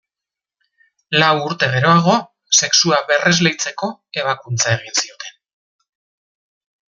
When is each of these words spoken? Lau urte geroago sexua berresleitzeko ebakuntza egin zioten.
Lau 1.23 1.27
urte 1.49 1.67
geroago 1.73 2.15
sexua 2.59 3.01
berresleitzeko 3.11 3.91
ebakuntza 4.23 4.75
egin 4.79 4.99
zioten. 5.03 5.37